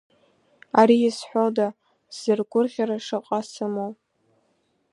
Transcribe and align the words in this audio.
Ара 0.79 0.95
изҳәода 1.07 1.67
сзыргәырӷьара 2.13 2.97
шаҟа 3.05 3.39
сымоу. 3.49 3.91